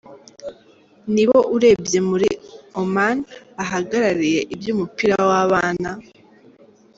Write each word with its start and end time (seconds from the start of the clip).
Ni 1.13 1.23
bo 1.29 1.39
urebye 1.55 1.99
muri 2.09 2.29
Oman 2.81 3.17
bahagarariye 3.55 4.39
iby’umupira 4.53 5.15
w’abana…. 5.29 5.89